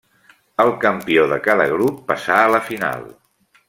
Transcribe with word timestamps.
El 0.63 0.71
campió 0.85 1.27
de 1.35 1.39
cada 1.49 1.69
grup 1.77 2.03
passà 2.11 2.43
a 2.43 2.53
la 2.59 2.67
final. 2.73 3.11